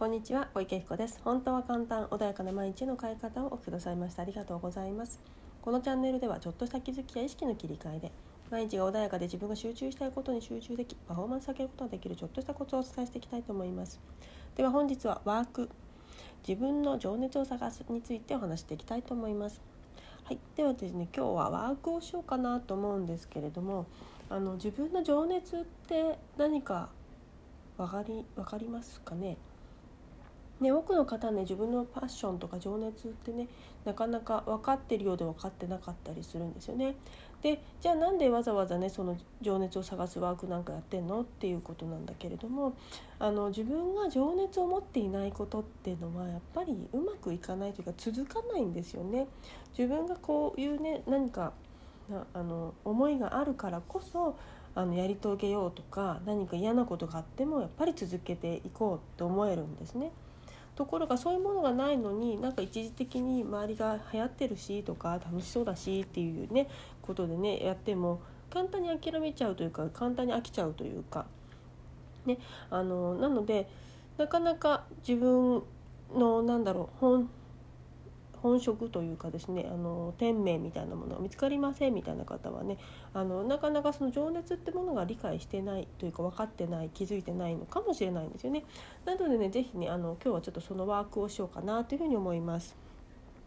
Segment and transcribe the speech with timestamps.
[0.00, 1.20] こんにちは小池彦です。
[1.22, 4.22] 本当は簡単穏やかな毎日の変え方をお聞きくださいました。
[4.22, 5.20] ありがとうございます。
[5.60, 8.10] このチャンネルではちょっとした気づきや意識の切り替えで
[8.50, 14.00] 毎日が穏やかで自分が集中したいことに集中できパフォーマンスを上げることができるちょっとしたコツをお伝えしていきたいと思います。
[14.56, 15.68] では本日はワーク
[16.48, 19.60] 自分の情熱を探すについてお話していきたいと思います。
[20.24, 23.84] はい、ではですね今日はワークをしようかなと思うんですけれども
[24.30, 26.88] あの自分の情熱って何か
[27.76, 29.36] 分かり分かりますかね？
[30.60, 33.48] ね、多くの方ね自分のパッションとか情熱ってね
[33.84, 36.96] なかなか分かってるようで分かってなかったりするんですよね。
[37.40, 42.74] でじゃあなんでわざわざねその情熱を探すワークなんかやってんのっていうことなんだけれども
[43.18, 49.26] あの自分が情熱を持っていないことっていうのはやっぱりうまくいかないというか続かないんですよね。
[49.78, 51.54] 自分がこういうね何か
[52.34, 54.36] あの思いがあるからこそ
[54.74, 60.12] あのやり遂げようとか何か嫌なことがあってもやっぱり続けていこうと思えるんですね。
[60.80, 66.68] ところがそういうものがないのになんか一時的に周りが流行ってるしとか楽しそうだしっていうね
[67.02, 71.26] ことでねやっても簡単に諦めちゃうというか簡単に飽きちゃうというか、
[72.24, 72.38] ね、
[72.70, 73.68] あのなので
[74.16, 75.62] なかなか自分
[76.16, 77.30] のなんだろう本
[78.42, 82.78] 本職というかですねあの天命みたいなものが見つかりませんみたいな方はね
[83.12, 88.64] あのなかなかその情熱ってものが理解してないというか分かってない気づいてないのかもしれないんですよね。
[89.04, 92.76] なのでね是非ねあの今日はちょっとそのワークをしようかなというふうに思います。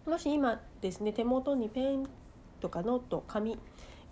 [0.05, 2.07] もし今ですね手元にペン
[2.59, 3.57] とかノート紙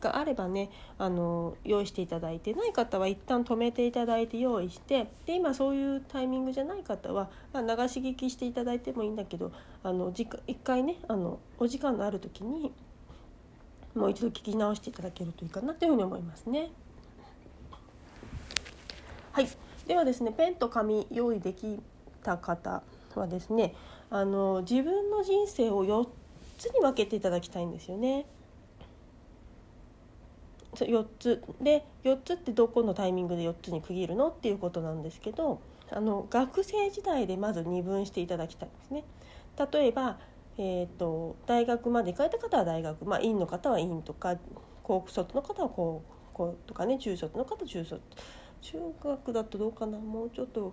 [0.01, 9.51] があればねあの用意していただいてない方は一旦止めていただいて用意してで今そういうタイミングじゃない方は、まあ、流し聞きしていただいてもいいんだけど
[9.83, 10.27] あの一
[10.63, 12.73] 回ねあのお時間のある時に
[13.95, 16.71] もう一度聞き直していただけるといいかなというふうに思いますね。
[19.31, 19.47] はい
[19.87, 21.79] ではですねペンと紙用意でき
[22.23, 22.83] た方
[23.15, 23.75] はですね
[24.09, 26.07] あの自分の人生を4
[26.57, 28.25] つに分けていただきたいんですよね。
[30.73, 35.61] 4つで4つってどこのタイミングで4つに区切るのっていうことなんですけど
[35.91, 39.03] あの学生時代でまず二分していただきたいんですね。
[39.71, 40.17] 例えば、
[40.57, 44.37] えーと、大学まで行かれた方は大学、まあ、院の方は院とか
[44.81, 46.01] 高卒の方は高
[46.31, 48.01] 校とかね中卒の方中卒。
[48.61, 49.97] 中学だとどうかな？
[49.97, 50.71] もうちょっと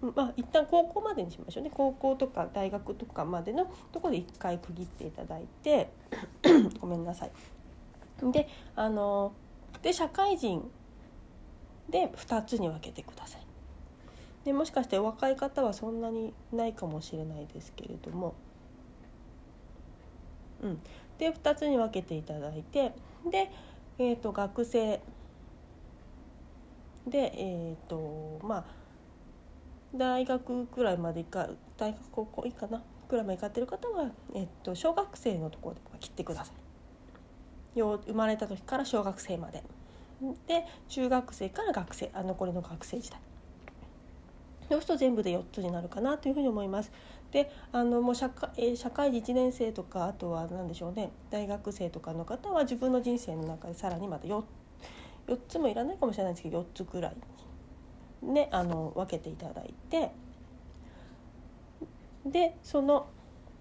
[0.00, 1.70] まあ一旦高校までにしましょうね。
[1.74, 5.90] 高校とか大学とかまでのところで1回区切っていただいて
[6.80, 7.30] ごめんなさい。
[8.32, 9.32] であの
[9.82, 10.70] で社会人
[11.88, 13.40] で2つに分けてください。
[14.44, 18.34] でもしかして若い方はそんなにないかもしれないですけれども、
[20.62, 20.80] うん、
[21.18, 22.92] で2つに分けていただいて
[23.30, 23.50] で、
[23.98, 25.00] えーと、学生
[27.06, 28.64] でえっ、ー、とまあ
[29.94, 32.82] 大学くらいまでか大学高校いいかな？
[33.08, 36.69] くらいまで行かってる方は、えーと小学生のところで切ってください。
[37.74, 39.62] 生まれた時から小学生まで。
[40.46, 43.20] で中学生から学生あ残りの学生時代。
[44.68, 46.92] そうすると全部で4つになるかなというふうに思います。
[47.32, 51.10] であのもう社会,、え社会人1年生とかあとは何でしょうね。
[51.30, 54.42] 大学生とかの方は自分の人生の中でさらにまた 4,
[55.26, 57.16] 4つもいらないかもしれないですけど4つくらい
[58.22, 60.10] ねあの分けていただいて。
[62.26, 63.06] でその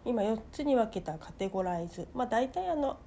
[0.03, 2.07] 今4つに分けたカテゴライズ。
[2.13, 2.97] まあ大体あの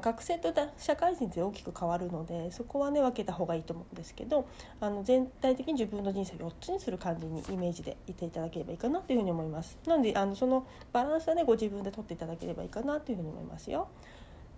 [0.00, 4.46] 学生と社会人って大きく変わるのでそこはね分けた方がいいと思うんですけど
[4.80, 9.78] あの全体的に自分の人生を4つにする感じにイメージでいていただければいいかなというふうに思います。
[9.86, 13.88] なのであのそのバランスはねご自分で取っていただければいいかなというふうに思いますよ。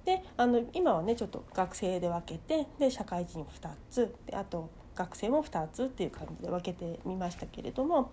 [0.04, 8.10] であの今はねちょっと学生で分けてで社会人2つであと学生も2つっていう感じで分けてみましたけれども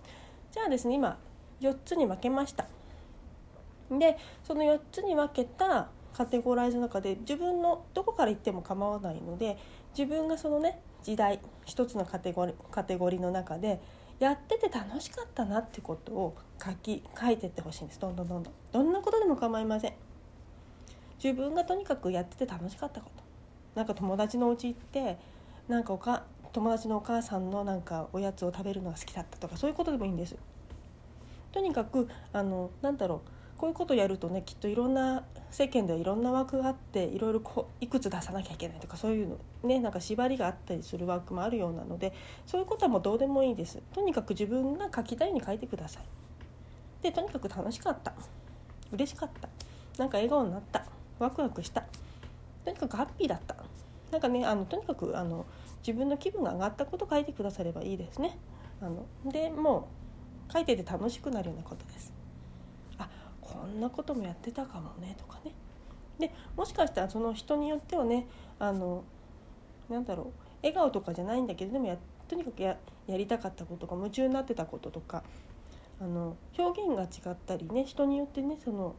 [0.52, 1.18] じゃあですね今
[1.60, 2.66] 4つに分けました。
[3.90, 9.58] でその4つに分けたカテゴライズの中で自分のどこから行っても構わないので
[9.96, 13.82] 自分がそのね時代一つのカテゴリカテゴリの中で
[14.18, 18.00] やってて楽しかったなってことを書き書いてってほしいんです。
[18.00, 18.54] どんどんどんどん。
[18.72, 19.92] どんなことでも構いません。
[21.22, 23.22] 自分がとにかくやってて楽しかったこと。
[23.74, 25.18] なんか友達のお家行って
[25.68, 26.24] なんかおか
[26.54, 30.34] 友達のお母さんのなんかおやつを食べるのが好きだったとかそういうことでもいいんです。
[31.52, 33.35] とにかくあのなんだろう。
[33.58, 42.12] こういうことやるとねきっといろんな世間ではいろんな枠があっていろいろこういくつ出さなきゃいけないとかそういうのねなんか縛りがあったりする枠もあるようなので
[42.46, 43.80] そういうことはもうどうでもいいです。
[43.94, 46.04] とにかく自分が書きたいように書いてください。
[47.02, 48.12] でとにかく楽しかった。
[48.92, 49.48] 嬉しかった。
[49.98, 50.84] なんか笑顔になった。
[51.18, 51.84] ワクワクした。
[52.64, 53.56] とにかくハッピーだった。
[54.10, 55.46] なんかねあのとにかくあの
[55.78, 58.36] 自分の気分が上がったこと書いてくださればいいですね。
[58.82, 59.88] あのでも
[60.48, 62.15] う書いてて楽しくなるようなことです。
[63.46, 65.52] こんなこともやってたかもねとかね。
[66.18, 68.26] でもしかしたらその人によってはね
[68.58, 69.04] あの
[69.88, 70.26] なんだろう
[70.62, 72.76] 笑顔とかじゃないんだけどでもやとにかくや
[73.06, 75.22] やりたかったことが夢中になってたこととか
[76.00, 78.94] あの表現が違ったりね人によってねその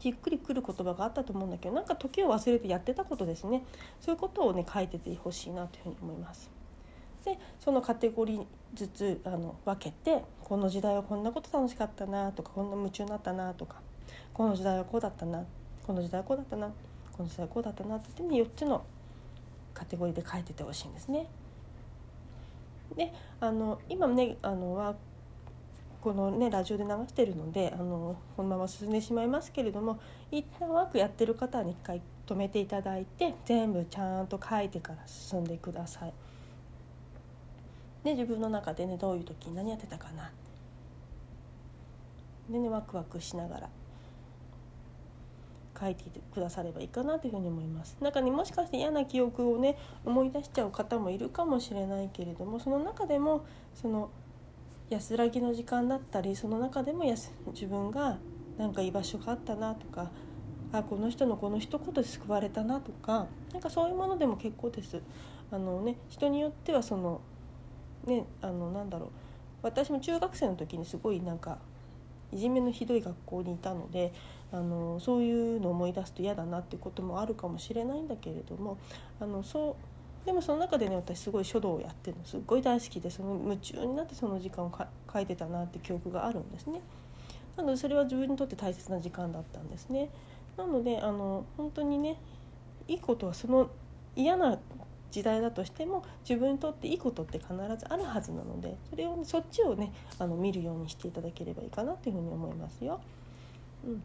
[0.00, 3.64] じっくりくる言葉があったと思うんだけどなんか時を忘れてやってたことですね
[4.00, 6.50] そういうことをね書いててほしいなというふうに思います。
[7.24, 13.80] でそのカテゴリーずつあの分けてこの時代はこんなこと楽しかったなとかこんな夢中になったなとか
[14.32, 15.44] この時代はこうだったな
[15.84, 16.68] この時代はこうだったな
[17.16, 18.84] この時代はこうだったなってね4つの
[19.74, 21.26] カテゴリーで書いててほしいんですね。
[22.94, 24.94] であの今ねあのは
[26.00, 29.98] このねラジオで流してるのであのこのまま進んでしまいますけれども
[30.30, 36.12] 一旦ワークやってる方は一回止めていただいて全部ちゃんと書いてから進んでください。
[38.06, 40.30] で自分の中でねどういう時に何やってたかな
[42.48, 43.68] でねワクワクしながら
[45.78, 53.44] 書いてくださればいいかなというふうに思います中にもしかして嫌な記憶をね思い出しちゃう方もいるかもしれないけれどもその中でも
[53.74, 54.10] その
[54.88, 58.18] 安らぎの時間だったりその中でも自分が
[58.56, 60.10] なんか居場所があったなとか
[60.72, 65.00] あこの人のこの一言で救われたなとかなんかそういうものでも結構です。
[65.52, 67.20] あのね、人によってはその
[68.06, 69.08] ねあのなんだろう
[69.62, 71.58] 私も中学生の時にすごいなんか
[72.32, 74.12] いじめのひどい学校にいたので
[74.52, 78.78] あのそういうのを思い出すと嫌だなっていうこともあるかもしれないんだけれども
[79.20, 79.76] あのそ
[80.24, 84.72] うでもその中でね私すごい書道をやってるのすっごい大好きでその夢中になってその時間を
[85.12, 86.80] 書いてたなって記憶があるんですね。
[87.56, 90.10] なのでそれは自分にとって大切な時間だったんですね。
[90.56, 92.18] なのであの本当にね
[92.88, 93.70] いいことはその
[94.16, 94.58] 嫌な
[95.16, 103.00] 時代だとしても自分にとっていいことって必ずあるはずなのでそれを、そっちをねあの見るようにしていただければいいかなというふうに思いますよ。
[103.86, 104.02] うん、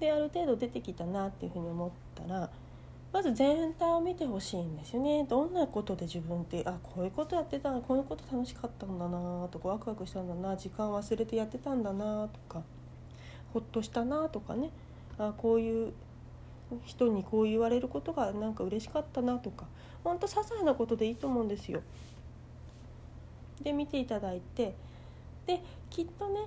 [0.00, 2.48] である程度出てきたなっていうふうに思ったら
[3.12, 5.26] まず全体を見てほしいんですよね。
[5.28, 12.62] どんなことで自分ってあこういうことやってたこういうこと楽しかったんだなとかワクワクしたんだな時間忘れてやってたんだなとか
[13.52, 14.70] ほっとしたなとかね。
[15.18, 15.92] あこういう
[16.84, 19.66] 人にこう言われることがなんか嬉しかったなとか
[20.04, 21.82] ほんと些細なことでいいと思うんですよ。
[23.62, 24.74] で見ていただいて
[25.46, 26.40] できっとね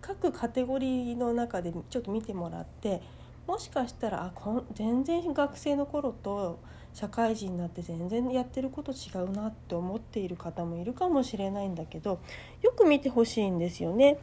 [0.00, 3.00] 各カテゴリーの中でちょっと見てもらって
[3.46, 6.58] もしかしたらあこん全然学生の頃と
[6.92, 12.20] 社会人になって全然やってること違うなって思っている方もいるかもしれないんだけど
[12.62, 14.18] よく見てほしいんですよね。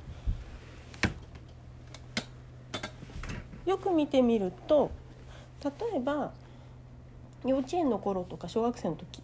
[3.69, 4.89] よく見てみると
[5.63, 6.31] 例えば
[7.45, 9.21] 幼稚園の頃とか小学生の時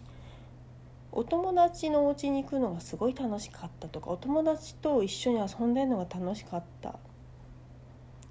[1.10, 6.92] お友達のお家に行くのがすごい楽しかったとかお友達と一緒に遊んでるのが楽しかったっ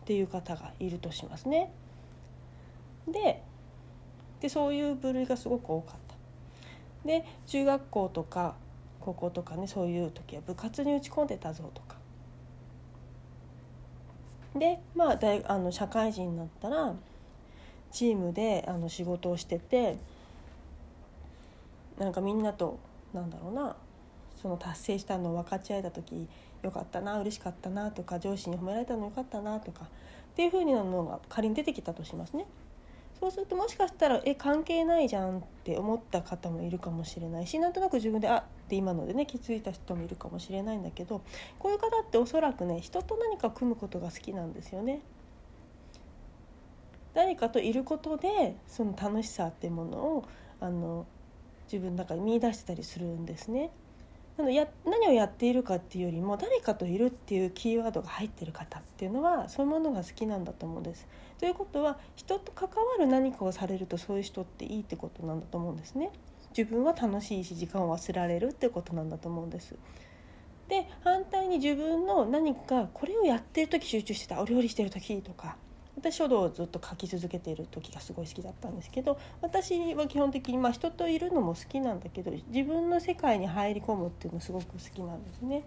[0.05, 1.73] ていう方がいるとしますね。
[3.11, 3.43] で
[4.39, 6.15] でそういう部類がすごく多かった。
[7.05, 8.55] で中学校とか
[9.01, 11.94] 高校とかねそういう時は部活に打ち込んでたぞとか
[14.55, 16.93] でまあ大あの社会人になったら
[17.91, 19.97] チームであの仕事をしてて
[21.99, 22.79] なんかみんなと
[23.13, 23.75] なんだろうな
[24.41, 26.27] その達成したのを分かち合えた時
[26.61, 29.87] よかったな嬉しかったなとか上司に褒められたのよかったなとかっ
[30.35, 32.45] ていうふうなのが仮に出てきたとしますね。
[33.19, 41.21] そうするともしかしたらえ関係ないじゃんって思った方もいるかもしれないしなんとなく自分であって今のでね気づいた人もいるかもしれないんだけど
[41.57, 45.01] こういう方っておそらくね人と何か組むことが好きなんですよね。
[47.13, 50.25] 誰かといることでその楽しさっていうものを
[50.59, 51.05] あの
[51.71, 53.71] 自分の中に見出してたりするんですね。
[54.37, 61.07] なのや何をやっているかっていうよりも誰かといるっていうキーワードが入ってる方っていうのはそういうものが好きなんだと思うんです。
[61.39, 66.11] ということは人と関わる何かをされるとそういう人っていいってことなんだと思うんですね。
[66.57, 69.75] 自分は楽しいし時間を忘れられるってことなんだと思うんです。
[70.67, 75.57] で反対に自分の何かこれをやってる時集中してたお料理してる時とか
[75.97, 85.63] 私書道をずっと書き続けている時がすごい好きだったんですけど私は基本的にまあ人といるのも好きなんだけど自分の世界に入り込むっていうのすごく好きなんですね。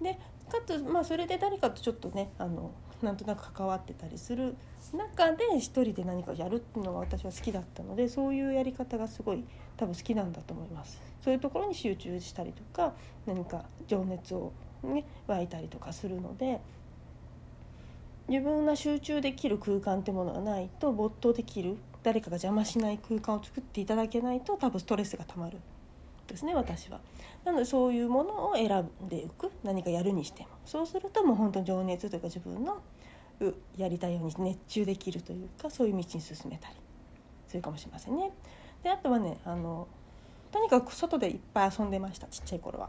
[0.00, 0.18] で
[0.50, 2.70] かつ、まあ、それで誰かとちょっとねあの
[3.02, 4.54] なんとなく関わってたりする
[4.92, 9.44] 中で一人で何かやるっていうのが私は好きだったのでそういうやり方がすごい
[9.76, 11.00] 多分好きなんだと思います。
[11.22, 12.94] そういうところに集中したりとか
[13.26, 16.60] 何か情熱を、ね、湧いたりとかするので
[18.28, 25.58] 自分が集中できる空間ってものがないと没頭できる誰かが邪魔しない空間を作っていただけないと多分ストレスがたまる
[26.26, 27.00] ですね私は。
[27.44, 28.70] なのでそういうものを選
[29.04, 32.80] んでいく何かやるにしてもそうするともう本当に情熱というか自分の
[33.76, 36.76] やりたいように熱中できるというかそういう道に進めたり
[37.46, 38.30] するかもしれませんね。
[38.82, 39.86] であとはねあの
[40.50, 42.88] とにかく外でいっぱい遊んでましたちっちゃい頃は。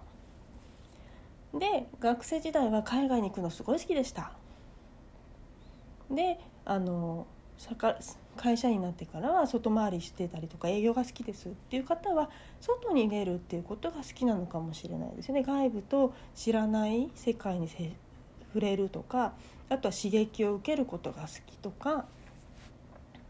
[1.54, 4.32] で学生時代は海外に行くのすごい好きでした。
[6.10, 7.28] であの
[8.36, 15.44] 会社員になってからは外回りしてたりとか営業が好きですっていう方は外に出るっていうことが好きなのかもしれないですよね。
[15.44, 19.34] 外部と知らない世界に触れるとか
[19.70, 22.06] あとは刺激を受けることが好きとか、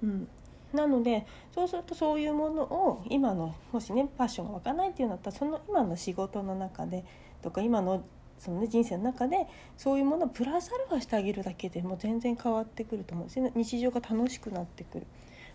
[0.04, 0.28] うん、
[0.74, 7.06] なのでそうするとそういうものを今のもしねパッションが湧かないっていうんだったらその今の仕事の中で
[7.42, 8.04] とか今の
[8.40, 13.26] その、ね、人生の中でそういうものをプラスアルファしてあげるだけでも全然変わってくると思う。
[13.26, 15.08] んですね日常が楽しくなってくる。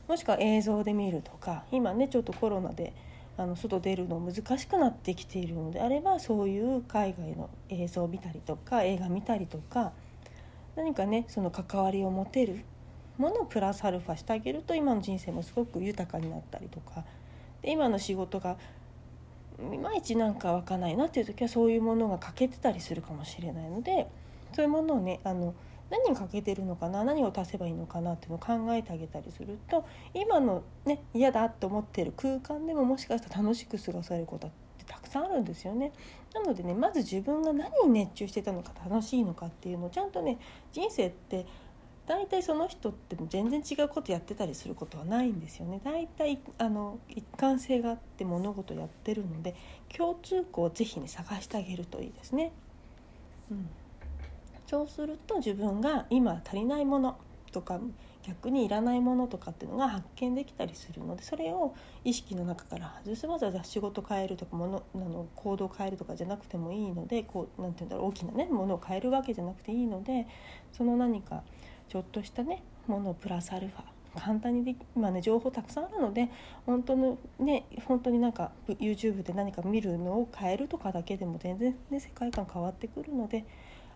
[0.08, 2.92] もしくは映像で見るとか今ねちょっとコロナで
[3.36, 9.92] あの外出るの難しくなってきているのであればそういう海外の映像を見たりとか映画見たりとか
[10.76, 12.64] 何かねその関わりを持てる
[13.18, 17.04] ものをプラスアルファしてあげると今の人生もすごく豊かになったりとか。
[17.62, 18.56] で今の仕事が
[19.72, 24.08] いまいちなんか湧かないなっていう時はそういうものが欠けてたりするかもしれないので
[24.54, 25.54] そういうものをねあの
[25.90, 35.92] 何が欠けてるのかな何を足せばいいのかなっていうのを考えてあげたりすると今のね嫌だと思ってる空間でももしかしたら楽しく過ごされることってたくさんあるんですよね。
[36.32, 40.38] なのでねまず自分が何に熱中してたのか楽しいのかっていうのをちゃんとね
[40.72, 41.44] 人生って
[42.10, 49.54] 大体その人って全然違うことやってたりすることはないんですよね大体あの一貫性があって物事やってるので
[49.96, 52.50] 共通項をぜひね探してあげるといいですね。
[53.52, 53.68] うん、
[54.66, 57.16] そうすると自分が今足りないもの
[57.52, 57.78] とか
[58.24, 70.26] 逆にいらないものとかっていうのが発見できたりするのでそれを意識の中から外すわざわざ仕事変えるとかものあの行動変えるとかじゃなくてもいいのでこうなんて言うんだろう大きなねものを変えるわけじゃなくていいので
[70.72, 71.44] その何か
[71.90, 73.82] ちょっとしたねものプラスアルファ。
[74.18, 76.30] 簡単にで今ね情報たくさんあるので
[76.66, 83.44] 本当のね本当になんか YouTube で何か見るのを変えるとかだけでも全然ね世界観変わってくるので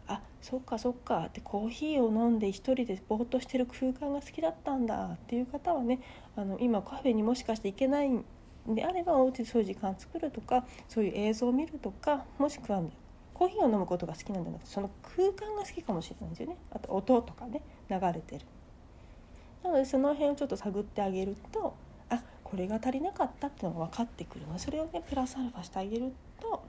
[0.06, 6.00] あそっかそっかってコーヒーを飲んで一人でぼーっとしてる空間が好きだったんだっていう方はね
[6.36, 8.24] あの今カフェにもしかして行けないん
[8.68, 12.82] であればお家でそういう時間作るとかそういう映像を見るとかもしくは
[13.34, 16.56] コーヒーを飲むことが好きなんじゃなくてその空間が好きかもしれないんですよね。
[16.70, 17.62] あと音とかね。
[17.90, 18.46] 流れてる。
[19.62, 21.74] なのでその辺をちょっと探ってあげると
[22.10, 24.46] あこれが足りなかったっていうのが分かってくる。
[24.46, 26.64] のでそれをねプラスアルファしてあげると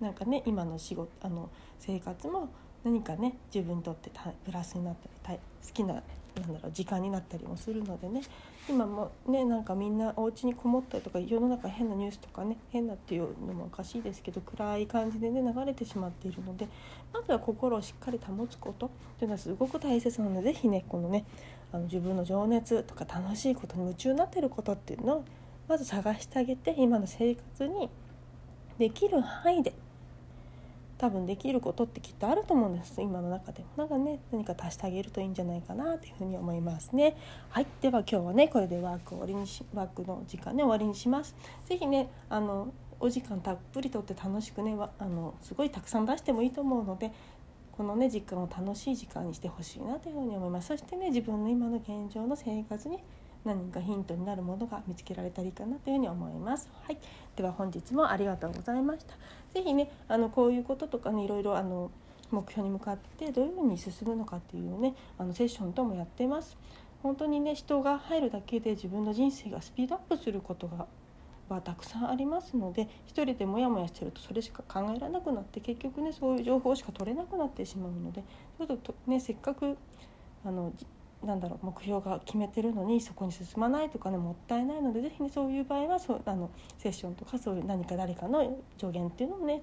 [0.00, 2.48] なんかね今の仕事あの生活も
[2.84, 4.10] 何かね自分にとって
[4.44, 6.00] プラスになったり好きなな
[6.46, 8.22] んだろう時間になったりもするのでね。
[8.68, 16.68] 今もねなんかみんなお家にこもったりとか世の中変なニュースとかね変なっていうのもおかしいですけど暗い感じでね流れてしまっているので
[17.10, 21.24] まずは心をしっかり保つことというのはすごく大切なので是非ねこのね
[21.72, 25.24] あの自分の情熱とか楽しいことに夢中になってることっていうのを
[25.66, 27.88] まず探してあげて今の生活に
[28.78, 29.72] できる範囲で
[30.98, 33.00] 多分できることってきっとあると思うんです。
[33.00, 33.68] 今の中でも。
[33.76, 37.16] なんかね何か足してあげるといいんじゃないかなというふうに思いますね。
[37.50, 37.66] はい。
[37.80, 41.36] では今日はねこれでワーク終わりにしワークの時間ね終わりにします。
[41.66, 47.12] 是非ねあのお時間たっぷりとって楽しくねあのすごいたくさん出してもいいと思うので
[47.72, 50.68] このね時間を楽しい時間にしてほしいなというふうに思います。
[50.68, 52.98] そしてね自分の今の現状の生活に
[53.54, 56.68] 何かヒントになるものが見つけられたらいいかなというふうに思います。
[56.86, 56.98] はい、
[57.34, 59.14] では本日もありがとうございました。
[59.54, 61.90] 是非ねあのこういうこととかねいろいろあの
[62.30, 66.56] 目標に向かってどういうふうに進むのかっていうねあのセッションともやってます。
[67.02, 70.86] 本当にね人が入るだけで自分の人生がスピードアップすることが
[71.48, 78.22] はたくさんありますので一人でモヤモヤしてるとそれしか考えられなくなって結局ねそういう情報しか取れなくなってしまうので
[78.58, 79.76] ちょっとねせっかく
[80.44, 80.72] あの
[81.24, 89.62] なんだろう目標が決めてるのにそこに進まないとかねもったいないので是非ねそういう場合はそうあのセッションとかそういう何か誰かの助言っていうのをね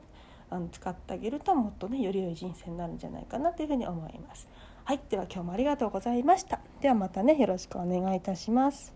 [0.50, 4.48] あの使ってあげるともっとねより良い人生になるんじゃないかなというふうに思います。
[4.84, 6.60] はい、では今日もありがとうございました。
[6.82, 8.95] ではまたねよろしくお願いいたします。